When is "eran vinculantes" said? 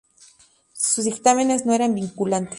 1.75-2.49